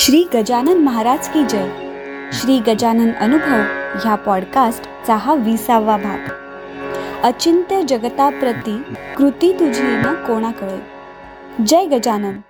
[0.00, 1.68] श्री गजानन महाराज की जय.
[2.32, 3.60] श्री गजानन अनुभव
[4.02, 6.18] ह्या पॉडकास्टचा हा विसावा भाग.
[7.22, 8.82] अचिंत्य जगताप्रती
[9.16, 10.82] कृती तुझी न कोणाकडे.
[11.64, 12.40] जय गजानन.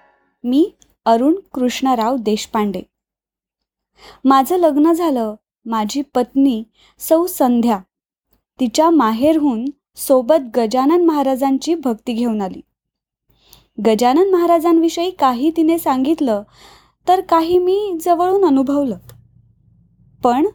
[0.45, 0.75] मी
[1.05, 2.83] अरुण कृष्णराव देशपांडे.
[4.25, 5.35] माझं लग्न झालं.
[5.67, 6.65] माझी पत्नी
[6.99, 7.79] सौ संध्या.
[8.61, 9.65] तिच्या माहेरहून
[9.97, 12.61] सोबत गजानन महाराजांची भक्ती घेऊन आली.
[13.87, 16.43] गजानन महाराजांविषयी काही तिने सांगितलं
[17.11, 18.97] तर काही मी जवळून अनुभवलं.
[20.25, 20.47] पण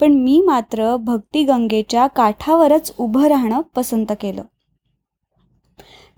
[0.00, 4.42] पण मी मात्र भक्तिगंगेच्या काठावरच उभं राहणं पसंत केलं.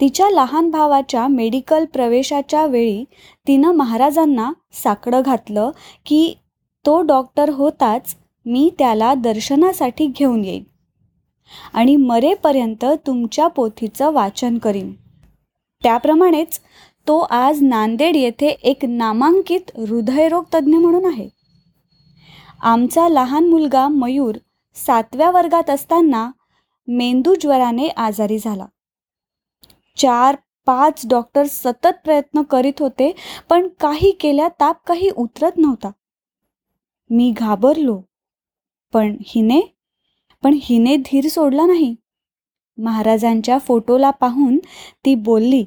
[0.00, 3.04] तिच्या लहान भावाच्या मेडिकल प्रवेशाच्या वेळी
[3.46, 5.70] तिनं महाराजांना साकडं घातलं
[6.06, 6.34] की
[6.86, 8.16] तो डॉक्टर होताच
[8.46, 10.62] मी त्याला दर्शनासाठी घेऊन येईन
[11.72, 14.92] आणि मरेपर्यंत तुमच्या पोथीचं वाचन करीन.
[15.82, 16.60] त्याप्रमाणेच
[17.10, 21.28] तो आज नांदेड येथे एक नामांकित हृदयरोग तज्ज्ञ म्हणून आहे.
[22.60, 24.34] आमचा लहान मुलगा मयूर
[24.74, 26.30] सातव्या वर्गात असताना
[26.88, 28.66] मेंदूज्वराने आजारी झाला.
[29.96, 33.14] चार पाच डॉक्टर सतत प्रयत्न करीत होते
[33.48, 35.90] पण काही केल्या ताप काही उतरत नव्हता.
[37.10, 38.02] मी घाबरलो.
[38.92, 39.60] पण हिने?
[40.42, 41.94] पण हिने धीर सोडला नाही.
[42.78, 44.58] महाराजांच्या फोटोला पाहून
[45.04, 45.64] ती बोलली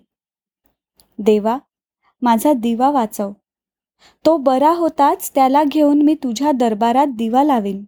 [1.17, 1.58] देवा
[2.22, 3.31] माझा दिवा वाचव.
[4.25, 7.83] तो बरा होताच त्याला घेऊन मी तुझ्या दरबारात दिवा लावीन.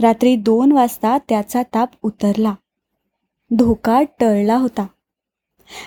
[0.00, 2.54] रात्री दोन वाजता त्याचा ताप उतरला.
[3.50, 4.86] धोका टळला होता.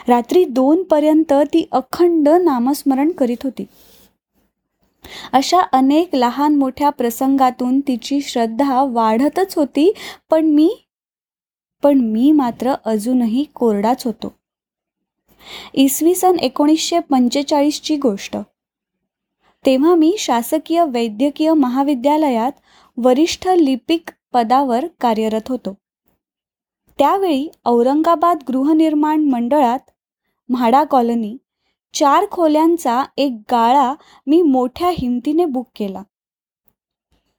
[0.07, 3.65] रात्री दोन पर्यंत ती अखंड नामस्मरण करीत होती.
[5.33, 9.93] अशा अनेक लहान मोठ्या प्रसंगातून तिची श्रद्धा वाढतच होती
[10.29, 10.85] पण मी
[11.83, 14.38] पण मी मात्र अजूनही कोरडाच होतो.
[15.73, 18.37] इसवी सन एकोणीसशे पंचेचाळीसची गोष्ट.
[19.65, 22.51] तेव्हा मी शासकीय वैद्यकीय महाविद्यालयात
[22.97, 25.75] वरिष्ठ लिपिक पदावर कार्यरत होतो.
[26.97, 29.79] त्यावेळी औरंगाबाद गृहनिर्माण मंडळात
[30.49, 31.37] म्हाडा कॉलनी
[31.93, 33.93] चार खोल्यांचा एक गाळा
[34.27, 36.03] मी मोठ्या हिमतीने बुक केला.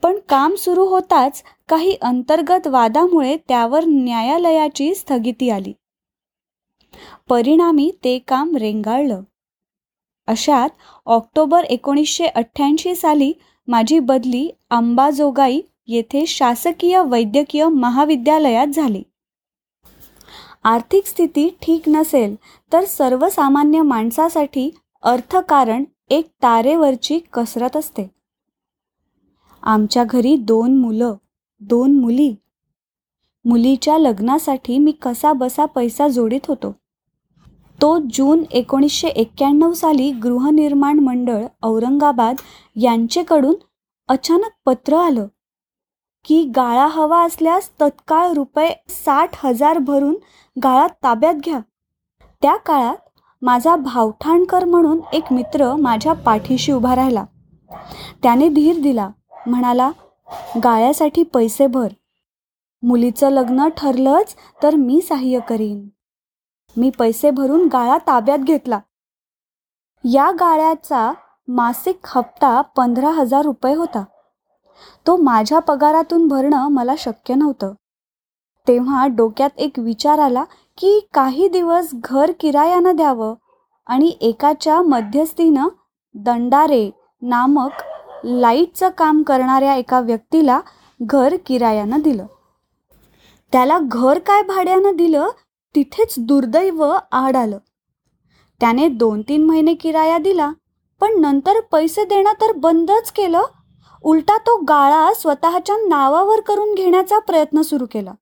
[0.03, 5.73] पण काम सुरू होताच काही अंतर्गत वादामुळे त्यावर न्यायालयाची स्थगिती आली.
[7.29, 9.23] परिणामी ते काम रेंगाळलं.
[10.27, 10.69] अशात
[11.07, 13.33] ऑक्टोबर एकोणीसशे अठ्ठ्याऐंशी साली
[13.69, 19.03] माझी बदली अंबाजोगाई येथे शासकीय वैद्यकीय महाविद्यालयात झाली.
[20.65, 22.37] आर्थिक स्थिती ठीक नसेल
[22.73, 24.71] तर सर्वसामान्य माणसासाठी
[25.03, 28.11] अर्थकारण एक तारेवरची कसरत असते.
[29.63, 31.15] आमच्या घरी दोन मुलं
[31.61, 32.35] दोन मुली.
[33.45, 36.80] मुलीच्या लग्नासाठी मी कसा बसा पैसा जोडीत होतो.
[37.83, 42.37] तो जून एकोणीसशे एक्क्याण्णव साली गृहनिर्माण मंडळ औरंगाबाद
[42.77, 43.55] यांचेकडून
[44.09, 45.27] अचानक पत्र आलं
[46.25, 50.15] की गाळा हवा असल्यास तत्काळ रुपये साठ हजार भरून
[50.57, 51.61] गाळा ताब्यात घ्या.
[52.43, 52.97] त्या काळात
[53.43, 57.25] माझा भावठाणकर म्हणून एक मित्र माझ्या पाठीशी उभा राहिला.
[58.23, 59.09] त्याने धीर दिला.
[59.47, 59.91] म्हणाला
[60.65, 61.89] गाळ्यासाठी पैसे भर.
[62.83, 65.89] मुलीचं लग्न ठरलंच तर मी सहाय्य करीन.
[66.77, 68.81] मी पैसे भरून गाळा ताब्यात घेतला.
[70.05, 71.13] या गाळ्याचा
[71.49, 74.05] मासिक हप्ता पंधरा हजार रुपये होता.
[75.07, 77.73] तो माझ्या पगारातून भरणं मला शक्य नव्हतं.
[78.69, 80.45] तेव्हा डोक्यात एक विचार आला
[80.79, 83.35] की काही दिवस घर किरायानं द्यावं
[83.87, 85.69] आणि एकाच्या मध्यस्थीनं
[86.15, 86.91] दंडारे
[87.23, 87.71] नामक
[88.25, 90.61] लाईटचं काम करणाऱ्या एका व्यक्तीला
[91.03, 92.27] घर किरायानं दिलं.
[93.53, 95.29] त्याला घर काय भाड्यानं दिलं
[95.75, 96.83] तिथेच दुर्दैव
[97.13, 97.59] आड आलं.
[98.61, 100.51] त्याने दोन तीन महिने किराया दिला
[101.01, 103.43] पण नंतर पैसे देणं तर बंदच केलं.
[104.05, 108.13] उलटा तो गाळा स्वतःच्या नावावर करून घेण्याचा प्रयत्न सुरू केला.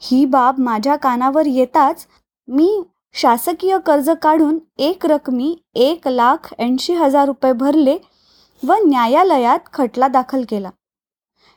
[0.00, 2.06] ही बाब माझ्या कानावर येताच
[2.48, 2.82] मी
[3.14, 7.96] शासकीय कर्ज काढून एक रकमी एक लाख ऐंशी हजार रुपये भरले
[8.66, 10.70] व न्यायालयात खटला दाखल केला.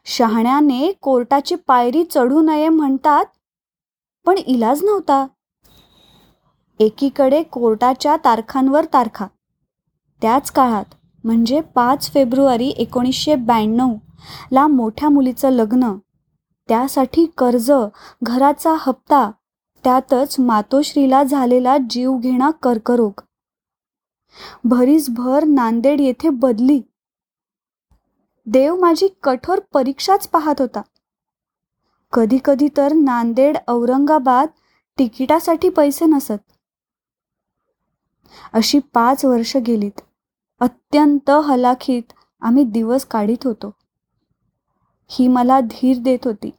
[0.06, 3.26] शहाण्याने कोर्टाची पायरी चढू नये म्हणतात
[4.28, 5.28] पण इलाज नव्हता.
[6.80, 9.28] एकीकडे कोर्टाच्या तारखांवर तारखा.
[10.22, 10.86] त्याच काळात
[11.24, 13.94] म्हणजे पाच फेब्रुवारी एकोणीसशे ब्याण्णव
[14.52, 15.94] ला मोठ्या मुलीचं लग्न.
[16.68, 17.72] त्यासाठी कर्ज
[18.24, 19.32] घराचा हप्ता
[19.84, 23.22] त्यातच मातोश्रीला झालेला जीवघेणा कर्करोग.
[24.64, 26.82] भरीसभर नांदेड येथे बदली.
[28.46, 30.82] देव माझी कठोर परीक्षाच पाहत होता.
[32.14, 34.48] कधी कधी तर नांदेड औरंगाबाद
[34.98, 36.42] तिकिटासाठी पैसे नसत.
[38.54, 40.02] अशी पाच वर्ष गेलीत.
[40.60, 43.72] अत्यंत हलाखीत आम्ही दिवस काढीत होतो.
[45.08, 46.52] ही मला धीर देत होती.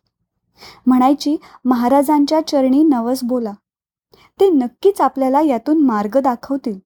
[0.87, 3.53] म्हणायची महाराजांच्या चरणी नवस बोला.
[4.41, 6.79] ते नक्कीच आपल्याला यातून मार्ग दाखवतील.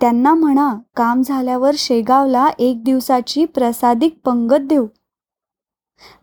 [0.00, 4.86] त्यांना म्हणा काम झाल्यावर शेगावला एक दिवसाची प्रसादिक पंगत देऊ.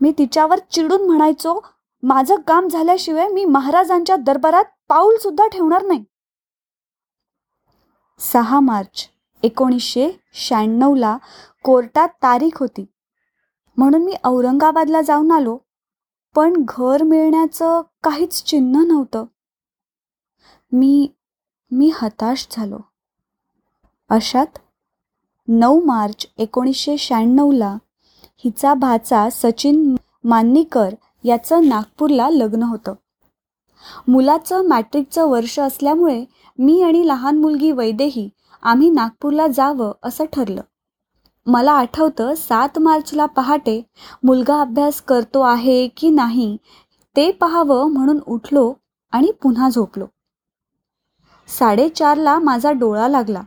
[0.02, 1.60] मी तिच्यावर चिडून म्हणायचो
[2.04, 6.04] माझं काम झाल्याशिवाय मी महाराजांच्या दरबारात पाऊल सुद्धा ठेवणार नाही.
[8.20, 9.10] सहा मार्च
[9.44, 11.18] एकोणीसशे शहाण्णवला
[11.64, 12.86] कोर्टात तारीख होती.
[13.78, 15.58] म्हणून मी औरंगाबादला जाऊन आलो.
[16.36, 19.26] पण घर मिळण्याचं काहीच चिन्ह नव्हतं.
[20.72, 21.12] मी
[21.72, 22.78] मी हताश झालो.
[24.10, 24.60] अशात
[25.48, 27.78] नऊ मार्च एकोणीसशे शहाण्णवला
[28.44, 30.94] हिचा भाचा सचिन मान्नीकर
[31.24, 32.94] याचं नागपूरला लग्न होतं.
[34.08, 36.24] मुलाचं मॅट्रिकचं वर्ष असल्यामुळे
[36.60, 38.30] मी आणि लहान मुलगी वैदेही
[38.64, 40.62] आम्ही नागपूरला जावं असं ठरलं.
[41.48, 43.82] मला आठवतं सात मार्चला पहाटे
[44.24, 46.58] मुलगा अभ्यास करतो आहे की नाही
[47.16, 48.74] ते पाहावं म्हणून उठलो
[49.12, 50.06] आणि पुन्हा झोपलो.
[51.48, 53.42] साडेचारला माझा डोळा लागला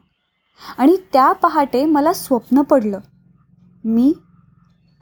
[0.78, 2.98] आणि त्या पहाटे मला स्वप्न पडलं.
[3.84, 4.12] मी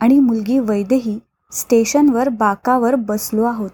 [0.03, 1.19] आणि मुलगी वैदेही
[1.53, 3.71] स्टेशनवर बाकावर बसलो आहोत.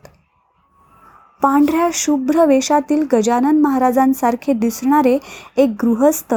[1.42, 5.18] पांढऱ्या शुभ्र वेशातील गजानन महाराजांसारखे दिसणारे
[5.56, 6.34] एक गृहस्थ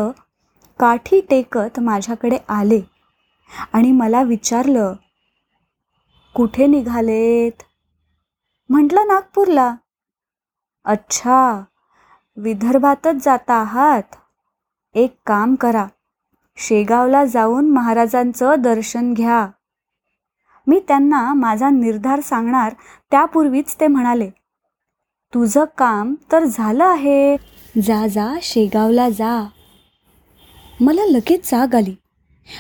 [0.80, 2.82] काठी टेकत माझ्याकडे आले
[3.74, 4.94] आणि मला विचारलं
[6.36, 7.64] कुठे निघालेत?
[8.70, 9.76] म्हटलं नागपूरला.
[10.86, 11.64] अच्छा
[12.38, 14.16] विदर्भातच जाता आहात.
[14.96, 15.86] एक काम करा
[16.58, 19.48] शेगावला जाऊन महाराजांचं दर्शन घ्या.
[20.68, 22.74] मी त्यांना माझा निर्धार सांगणार
[23.12, 24.30] त्यापूर्वीच ते म्हणाले
[25.34, 27.36] तुझं काम तर झालं आहे.
[27.84, 29.48] जा जा शेगावला जा.
[30.82, 31.96] मला लगेच जाग आली.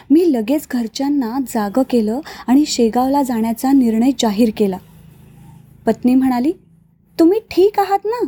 [0.10, 4.78] मी लगेच घरच्यांना जागं केलं आणि शेगावला जाण्याचा निर्णय जाहीर केला.
[5.86, 6.52] पत्नी म्हणाली
[7.20, 8.28] तुम्ही ठीक आहात ना?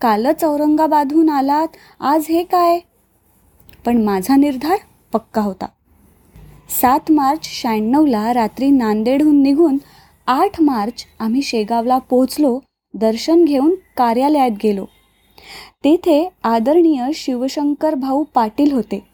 [0.00, 1.68] कालच औरंगाबादहून आलात
[2.00, 2.78] आज हे काय?
[3.86, 4.76] पण माझा निर्धार
[5.12, 5.66] पक्का होता.
[6.68, 9.78] सात मार्च शहाण्णवला रात्री नांदेडहून निघून
[10.26, 12.58] आठ मार्च आम्ही शेगावला पोचलो
[12.94, 14.84] दर्शन घेऊन कार्यालयात गेलो.
[15.84, 19.04] तेथे आदरणीय शिवशंकर भाऊ पाटील होते.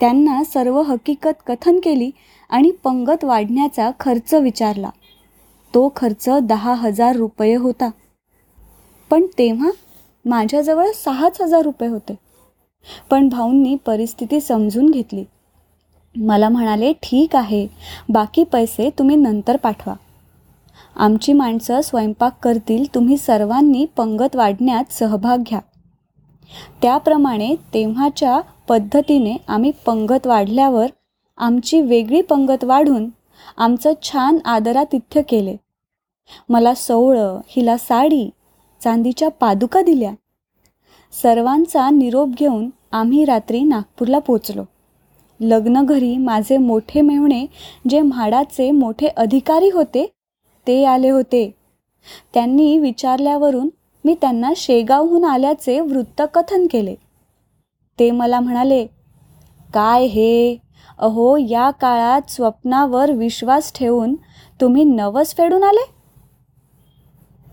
[0.00, 2.10] त्यांना सर्व हकीकत कथन केली
[2.50, 4.90] आणि पंगत वाढण्याचा खर्च विचारला.
[5.74, 7.90] तो खर्च दहा हजार रुपये होता.
[9.10, 9.70] पण तेव्हा
[10.24, 12.14] माझ्याजवळ सहाच हजार रुपये होते.
[13.10, 15.24] पण भाऊंनी परिस्थिती समजून घेतली.
[16.16, 17.66] मला म्हणाले ठीक आहे.
[18.08, 19.94] बाकी पैसे तुम्ही नंतर पाठवा.
[20.96, 25.60] आमची माणसं स्वयंपाक करतील तुम्ही सर्वांनी पंगत वाढण्यात सहभाग घ्या.
[26.82, 30.86] त्याप्रमाणे तेव्हाच्या पद्धतीने आम्ही पंगत वाढल्यावर
[31.38, 33.08] आमची वेगळी पंगत वाढून
[33.56, 35.56] आमचं छान आदरातिथ्य केले.
[36.48, 38.30] मला सोवळं हिला साडी
[38.80, 40.12] चांदीच्या पादुका दिल्या.
[41.22, 44.64] सर्वांचा निरोप घेऊन आम्ही रात्री नागपूरला पोचलो
[45.40, 47.46] लग्नघरी माझे मोठे मेहुणे
[47.88, 50.06] जे म्हाडाचे मोठे अधिकारी होते
[50.66, 51.50] ते आले होते.
[52.34, 53.68] त्यांनी विचारल्यावरून
[54.04, 56.94] मी त्यांना शेगावहून आल्याचे वृत्तकथन केले.
[57.98, 58.86] ते मला म्हणाले
[59.74, 60.56] काय हे?
[60.98, 64.14] अहो या काळात स्वप्नावर विश्वास ठेवून
[64.60, 65.84] तुम्ही नवस फेडून आले?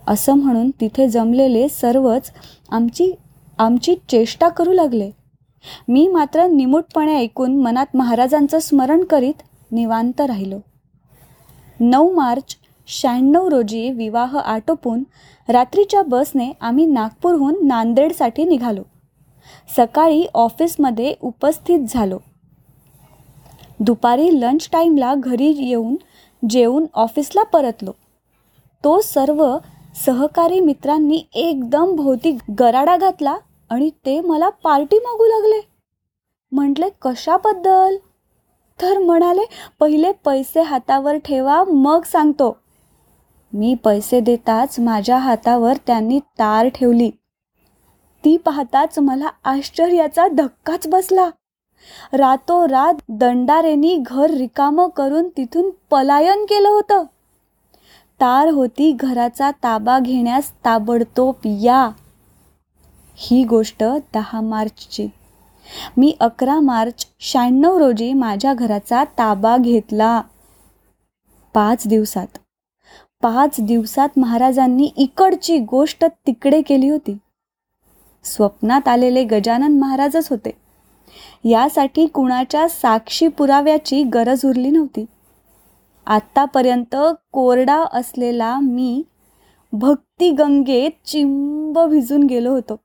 [0.07, 2.31] असं म्हणून तिथे जमलेले सर्वच
[2.69, 3.11] आमची
[3.57, 5.11] आमची चेष्टा करू लागले.
[5.87, 10.59] मी मात्र निमूटपणे ऐकून मनात महाराजांचं स्मरण करीत निवांत राहिलो.
[11.79, 12.55] नऊ मार्च
[12.87, 15.03] शहाण्णव रोजी विवाह आटोपून
[15.49, 18.81] रात्रीच्या बसने आम्ही नागपूरहून नांदेडसाठी निघालो.
[19.77, 22.17] सकाळी ऑफिसमध्ये उपस्थित झालो.
[23.79, 25.95] दुपारी लंच टाईमला घरी येऊन
[26.49, 27.91] जेवून ऑफिसला परतलो.
[28.83, 29.57] तो सर्व
[30.05, 33.35] सहकारी मित्रांनी एकदम भोवती गराडा घातला
[33.69, 35.61] आणि ते मला पार्टी मागू लागले.
[36.51, 37.95] म्हटले कशाबद्दल?
[38.81, 39.41] तर म्हणाले
[39.79, 42.57] पहिले पैसे हातावर ठेवा मग सांगतो.
[43.53, 47.09] मी पैसे देताच माझ्या हातावर त्यांनी तार ठेवली.
[48.25, 51.29] ती पाहताच मला आश्चर्याचा धक्काच बसला.
[52.13, 57.03] रातोरात दंडारेनी घर रिकामं करून तिथून पलायन केलं होतं.
[58.21, 61.89] तार होती घराचा ताबा घेण्यास ताबडतोब या.
[63.21, 63.83] ही गोष्ट
[64.13, 65.07] दहा मार्चची.
[65.97, 70.21] मी अकरा मार्च शहाण्णव रोजी माझ्या घराचा ताबा घेतला.
[71.53, 72.27] पाच दिवसात.
[73.21, 77.17] पाच दिवसात महाराजांनी इकडची गोष्ट तिकडे केली होती.
[78.23, 80.51] स्वप्नात आलेले गजानन महाराजच होते.
[81.49, 85.05] यासाठी कुणाच्या साक्षी पुराव्याची गरज उरली नव्हती.
[86.05, 86.95] आत्तापर्यंत
[87.31, 89.03] कोरडा असलेला मी
[89.73, 92.75] भक्तिगंगेत चिंब भिजून गेलो होतो.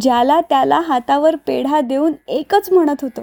[0.00, 3.22] ज्याला त्याला हातावर पेढा देऊन एकच म्हणत होतो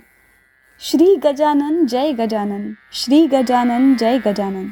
[0.80, 4.68] श्री गजानन जय गजानन श्री गजानन जय गजानन.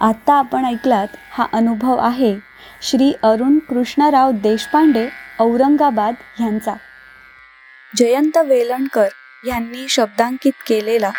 [0.00, 2.36] आत्ता आपण ऐकलात हा अनुभव आहे
[2.82, 5.08] श्री अरुण कृष्णराव देशपांडे
[5.40, 6.74] औरंगाबाद यांचा.
[7.96, 9.08] जयंत वेलणकर
[9.46, 11.10] यांनी शब्दांकित केलेला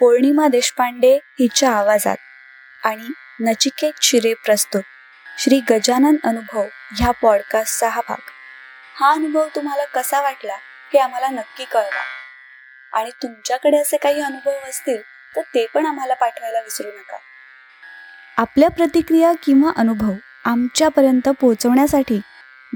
[0.00, 2.16] पौर्णिमा देशपांडे हिच्या आवाजात
[2.84, 4.82] आणि नचिकेत शिरे प्रस्तुत.
[5.38, 6.64] श्री गजानन अनुभव
[6.96, 8.30] ह्या पॉडकास्टचा हा भाग.
[8.96, 10.54] हा अनुभव तुम्हाला कसा वाटला
[10.92, 12.02] हे आम्हाला नक्की कळवा.
[12.92, 15.02] आणि तुमच्याकडे असे काही अनुभव असतील
[15.36, 17.16] तर ते पण आम्हाला पाठवायला विसरू नका.
[18.36, 20.12] आपल्या प्रतिक्रिया किंवा अनुभव
[20.44, 22.20] आमच्यापर्यंत पोहोचवण्यासाठी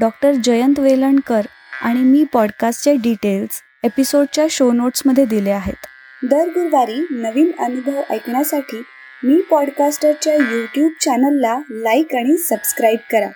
[0.00, 1.40] डॉक्टर जयंत वेलणकर
[1.82, 5.86] आणि मी पॉडकास्टचे डिटेल्स एपिसोडच्या शो नोट्समध्ये दिले आहेत.
[6.24, 8.82] दर गुरुवारी नवीन अनुभव ऐकण्यासाठी
[9.24, 13.28] मी पॉडकास्टरच्या यूट्यूब चॅनलला लाईक आणि सबस्क्राईब करा.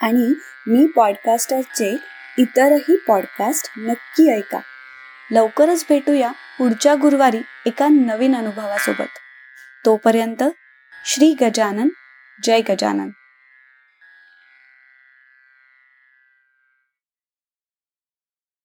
[0.00, 0.34] आणि
[0.66, 1.96] मी पॉडकास्टरचे
[2.38, 4.58] इतरही पॉडकास्ट नक्की ऐका.
[5.30, 9.08] लवकरच भेटूया पुढच्या गुरुवारी एका नवीन अनुभवासोबत.
[9.86, 10.42] तोपर्यंत
[11.04, 11.88] श्री गजानन
[12.42, 13.10] जय गजानन.